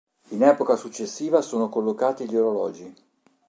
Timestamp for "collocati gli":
1.69-2.35